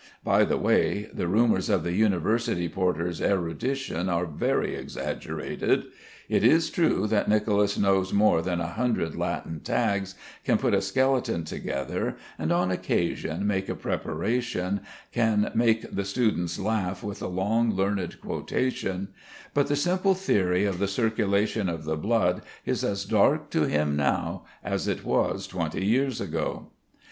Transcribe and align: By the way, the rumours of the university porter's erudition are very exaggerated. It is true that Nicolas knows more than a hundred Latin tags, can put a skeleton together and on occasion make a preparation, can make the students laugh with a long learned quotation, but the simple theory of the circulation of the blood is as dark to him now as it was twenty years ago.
By 0.23 0.45
the 0.45 0.57
way, 0.57 1.11
the 1.13 1.27
rumours 1.27 1.69
of 1.69 1.83
the 1.83 1.93
university 1.93 2.67
porter's 2.67 3.21
erudition 3.21 4.09
are 4.09 4.25
very 4.25 4.73
exaggerated. 4.75 5.83
It 6.27 6.43
is 6.43 6.71
true 6.71 7.05
that 7.05 7.27
Nicolas 7.29 7.77
knows 7.77 8.11
more 8.11 8.41
than 8.41 8.59
a 8.59 8.65
hundred 8.65 9.15
Latin 9.15 9.59
tags, 9.59 10.15
can 10.43 10.57
put 10.57 10.73
a 10.73 10.81
skeleton 10.81 11.43
together 11.43 12.15
and 12.39 12.51
on 12.51 12.71
occasion 12.71 13.45
make 13.45 13.69
a 13.69 13.75
preparation, 13.75 14.81
can 15.11 15.51
make 15.53 15.93
the 15.95 16.03
students 16.03 16.57
laugh 16.57 17.03
with 17.03 17.21
a 17.21 17.27
long 17.27 17.75
learned 17.75 18.19
quotation, 18.21 19.09
but 19.53 19.67
the 19.67 19.75
simple 19.75 20.15
theory 20.15 20.65
of 20.65 20.79
the 20.79 20.87
circulation 20.87 21.69
of 21.69 21.83
the 21.83 21.95
blood 21.95 22.41
is 22.65 22.83
as 22.83 23.05
dark 23.05 23.51
to 23.51 23.65
him 23.65 23.95
now 23.95 24.45
as 24.63 24.87
it 24.87 25.05
was 25.05 25.45
twenty 25.45 25.85
years 25.85 26.19
ago. 26.19 26.69